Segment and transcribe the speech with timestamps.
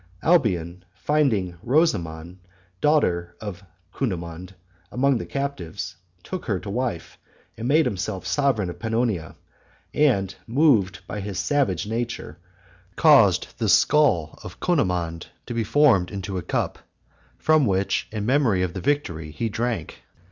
[0.23, 2.39] Alboin finding Rosamond,
[2.81, 3.61] daughter of
[3.93, 4.55] Cunimund,
[4.91, 7.19] among the captives, took her to wife,
[7.55, 9.35] and made himself sovereign of Pannonia;
[9.93, 12.39] and, moved by his savage nature,
[12.95, 16.79] caused the skull of Cunimund to be formed into a cup,
[17.37, 20.01] from which, in memory of the victory, he drank.